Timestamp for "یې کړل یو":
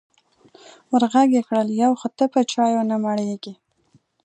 1.37-1.91